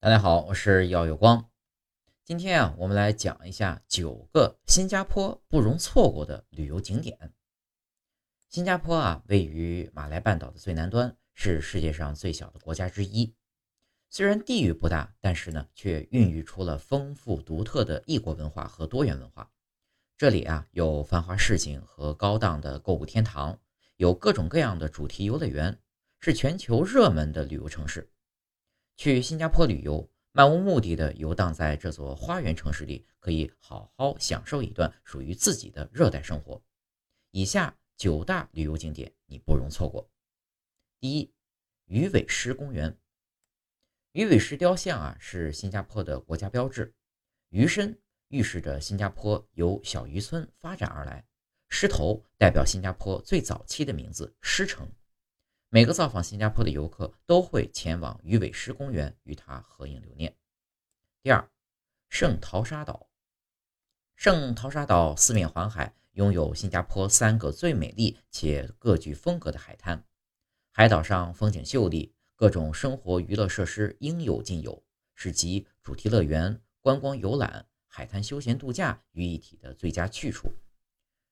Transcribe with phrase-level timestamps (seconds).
[0.00, 1.50] 大家好，我是耀有光。
[2.24, 7.34] 今天啊，我们来讲一下九个新加坡不容错过的旅游景点。
[8.48, 13.34] 新加坡啊，位于马来半岛的最南端，是世界上最小的国家之一。
[14.08, 19.50] 虽然地域不大，但是呢，却孕育出了丰富独特的异国文化和多元文化。
[20.16, 23.58] 这里啊，有繁华市井和高档的购物天堂，
[23.96, 25.76] 有各种各样的主题游乐园，
[26.20, 28.08] 是全球热门的旅游城市。
[28.98, 36.60] 去新加坡旅游，漫无目的的游荡在这座花园城市里，可以好好享受一段属于自己的热带生活。
[37.30, 40.10] 以下九大旅游景点你不容错过。
[40.98, 41.32] 第一，
[41.84, 42.98] 鱼尾狮公园。
[44.10, 46.92] 鱼尾狮雕像啊，是新加坡的国家标志，
[47.50, 47.96] 鱼身
[48.26, 51.24] 预示着新加坡由小渔村发展而来，
[51.68, 54.90] 狮头代表新加坡最早期的名字狮城。
[55.70, 60.34] 每个造访新加坡的游客都会前往鱼尾狮公园与它合影留念。
[61.22, 61.46] 第二，
[62.08, 63.10] 圣淘沙岛。
[64.16, 70.02] 圣淘沙岛四面环海，拥有新加坡三个最美丽且各具风格的海滩。
[70.72, 74.82] 海岛上风景秀丽，各种生活娱乐设施应有尽有，
[75.14, 80.50] 是集主题乐园、观光游览、海滩休闲度假于一体的最佳去处。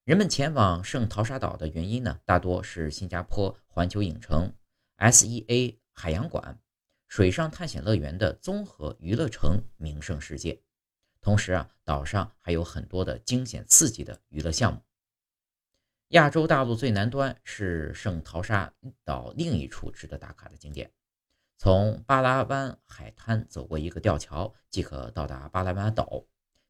[0.07, 4.55] 人们前往圣淘沙岛的原因呢，大多是新加坡环球影城、
[4.99, 6.61] SEA 海洋馆、
[7.09, 10.62] 水上探险乐园的综合娱乐城名胜世界。
[11.21, 14.81] 同时啊，岛上还有很多的惊险刺激的娱乐项目。
[16.11, 20.89] 亚洲大陆最南端是圣淘沙岛另一处值得打卡的景点，
[21.59, 26.23] 从巴拉湾海滩走过一个吊桥，即可到达巴拉湾岛。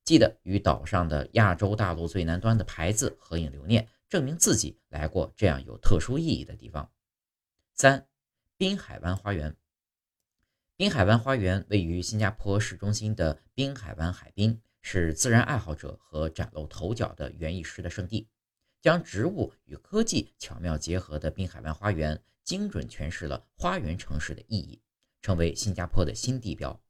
[0.06, 6.88] 记得与岛上的亚洲大陆最南端的牌子合影留念，证明自己来过这样有特殊意义的地方。
[7.74, 8.06] 三，
[8.56, 9.56] 滨海湾花园。
[10.76, 18.28] 滨海湾花园位于新加坡市中心的滨海湾海滨，是自然爱好者和崭露头角的园艺师的圣地。
[18.80, 24.80] 将植物与科技巧妙结合的滨海湾花园，精准诠释了花园城市的意义，
[25.20, 26.80] 成为新加坡的新地标。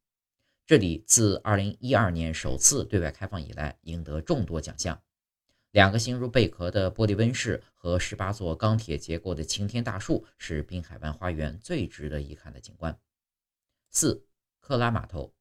[0.66, 5.00] 这里自2012年首次对外开放以来，赢得众多奖项。
[5.70, 12.98] 两个形如贝壳的玻璃温室和十八座钢铁结构的擎天大树，是滨海湾花园最值得一看的景观。
[13.90, 14.26] 四、
[14.58, 15.32] 克拉码头。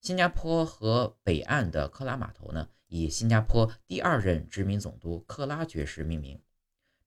[0.00, 6.40] 新加坡河北岸的克拉码头呢，以新加坡第二任殖民总督克拉爵士命名。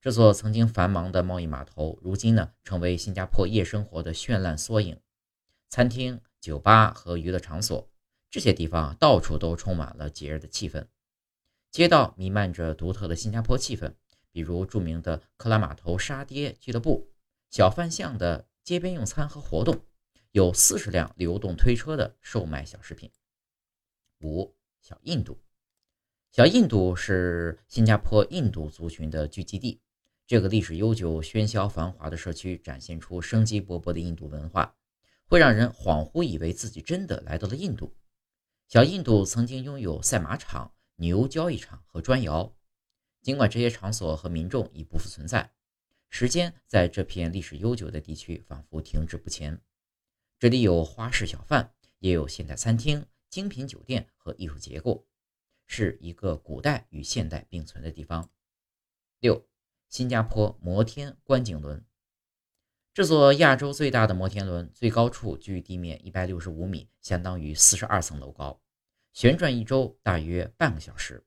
[0.01, 4.99] 这座曾经繁忙的贸易码头，如今呢，成为新加坡夜生活的绚烂缩影。
[5.69, 6.19] 餐厅。
[6.43, 7.89] 酒吧和娱乐场所，
[8.29, 10.85] 这些地方到处都充满了节日的气氛。
[11.71, 13.93] 街道弥漫着独特的新加坡气氛，
[14.29, 17.09] 比如著名的克拉码头沙爹俱乐部、
[17.49, 19.85] 小贩巷的街边用餐和活动，
[20.31, 23.09] 有四十辆流动推车的售卖小食品。
[24.19, 25.39] 五小印度，
[26.33, 29.79] 小印度是新加坡印度族群的聚集地，
[30.27, 34.75] 这个历史悠久、喧嚣繁华的社区展现出生机勃勃的印度文化。
[35.33, 37.97] 会让人恍惚以为自己真的来到了印度。
[38.67, 42.55] 小印度曾经拥有赛马场、牛交易场和砖窑，
[43.23, 45.51] 尽管这些场所和民众已不复存在，
[46.11, 49.59] 时间在这片历史悠久的地区仿佛停滞不前。
[50.37, 55.07] 这里有花式小贩，也有现代餐厅、精品酒店和艺术结构，
[55.65, 58.29] 是一个古代与现代并存的地方。
[59.19, 59.43] 六、
[59.89, 61.83] 新加坡摩天观景轮。
[62.93, 68.61] 这座亚洲最大的摩天轮，最高处距地面一百六十五米，相当于四十二层楼高，
[69.13, 71.25] 旋转一周大约半个小时。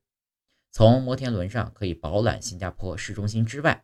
[0.71, 3.83] 从摩天轮上可以饱览新加坡市中心之外，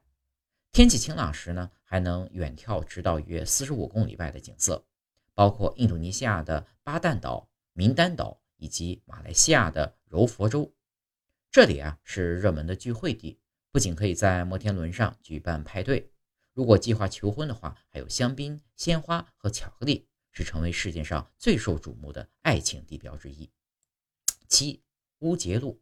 [0.72, 4.86] 天气晴朗时呢，还能远眺直到约四十五公里外的景色，
[5.34, 10.74] 包括印度尼西亚的巴旦岛、名丹岛以及马来西亚的柔佛州。
[11.52, 13.38] 这里啊是热门的聚会地，
[13.74, 16.13] 不仅可以在摩天轮上举办派对。
[16.54, 23.50] 如果计划求婚的话，还有香槟、鲜花和巧克力，是成为世界上最受瞩目的爱情地标之一。
[24.48, 24.84] 七
[25.20, 25.82] 乌节路，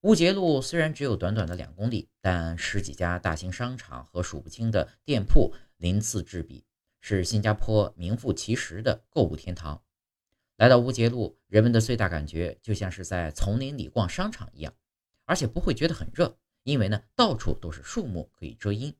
[0.00, 6.64] 乌节路虽然只有短短的两公里，但十几家大型商场和数不清的店铺鳞次栉比，
[7.00, 9.80] 是新加坡名副其实的购物天堂。
[10.56, 14.74] 来到乌节路，人们的最大感觉就像是在丛林里逛商场一样，
[15.26, 18.92] 而且不会觉得很热，因为呢，到处都是树木可以遮阴。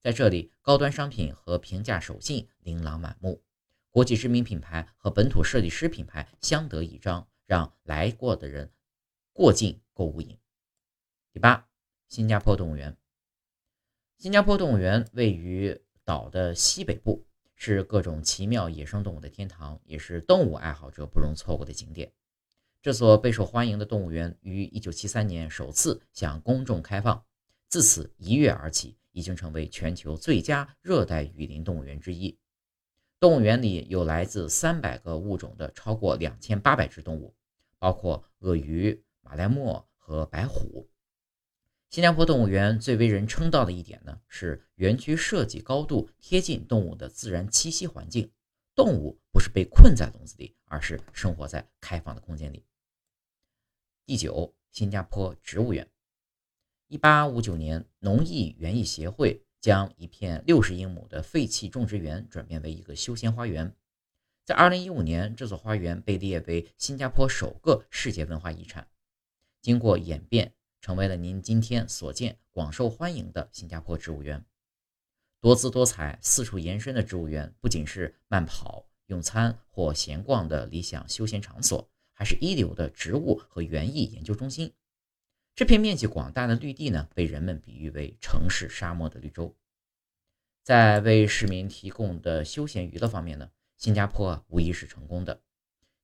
[0.00, 3.42] 在这里，高端商品和平价手信琳琅满目，
[3.90, 8.72] 国际知名品牌和本土设计师品牌相得益彰，让来过的人
[9.32, 10.38] 过境购物瘾。
[11.32, 11.68] 第八，
[12.08, 12.96] 新加坡动物园。
[14.18, 22.12] 新加坡动物园位于岛的西北部，是各种奇妙野生动物的天堂，也是动物爱好者不容错过的景点。
[22.82, 27.24] 这所备受欢迎的动物园于1973年首次向公众开放，
[27.68, 32.38] 自此一跃而起，已经成为全球最佳热带雨林动物园之一。
[33.20, 37.34] 动物园里有来自300个物种的超过2800只动物，
[37.78, 40.88] 包括鳄鱼、马来貘和白虎。
[41.90, 48.30] 新加坡动物园最为人称道的一点呢，是园区设计高度贴近动物的自然栖息环境。
[48.74, 52.64] 动物不是被困在笼子里，而是生活在开放的空间里。
[54.06, 55.90] 第九，新加坡植物园。
[56.88, 63.74] 一八五九年，农艺园艺协会将一片六十英亩的废弃种植园转变为一个休闲花园。
[64.44, 68.88] 在二零一五年，这座花园被列为新加坡首个世界文化遗产。
[69.62, 70.52] 经过演变。
[70.80, 74.44] 成为了您今天所见广受欢迎的新加坡植物园。
[75.40, 84.72] 多姿多彩、四处延伸的植物园，不仅是慢跑、用餐或闲逛的理想休闲场所，还是一流的植物和园艺研究中心。
[85.58, 89.56] 这片面积广大的绿地呢，被人们比喻为城市沙漠的绿洲。
[90.62, 95.42] 在为市民提供的休闲娱乐方面呢，新加坡无疑是成功的。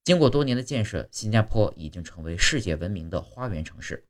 [0.02, 4.04] 经过多年的建设，新加坡已经成为世界闻名的花园城市。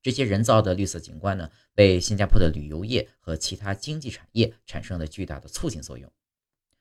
[0.00, 6.10] 这些人造的绿色景观呢，为新加坡的旅游业和其他经济产业产生了巨大的促进作用。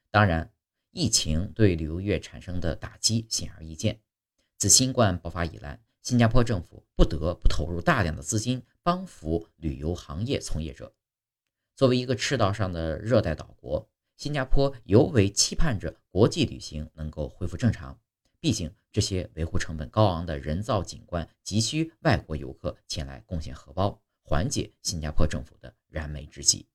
[0.09, 0.49] 当然，
[0.91, 3.99] 疫情对旅游业产生的打击显而易见。
[4.57, 10.93] 自新冠爆发以来，新加坡政府不得不投入大量的资金帮扶旅游行业从业者。
[11.75, 13.87] 作为一个赤道上的热带岛国，
[14.17, 17.99] 新加坡尤为期盼着国际旅行能够恢复正常。
[18.39, 26.65] 毕竟，这些维护成本高昂的人造景观急需外国游客前来贡献荷包，缓解新加坡政府的燃眉之急。